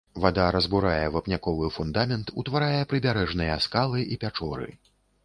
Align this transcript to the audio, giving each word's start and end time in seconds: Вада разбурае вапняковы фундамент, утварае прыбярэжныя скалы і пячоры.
Вада 0.21 0.45
разбурае 0.53 1.03
вапняковы 1.15 1.67
фундамент, 1.75 2.31
утварае 2.43 2.79
прыбярэжныя 2.95 3.59
скалы 3.67 4.01
і 4.17 4.19
пячоры. 4.25 4.69